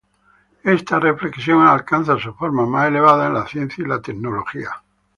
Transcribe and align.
Esta 0.63 0.99
reflexión 0.99 1.61
alcanza 1.61 2.17
su 2.17 2.33
forma 2.33 2.65
más 2.65 2.87
elevada 2.87 3.27
en 3.27 3.35
la 3.35 3.47
ciencia 3.47 3.83
y 3.83 3.87
la 3.87 4.01
tecnología. 4.01 4.71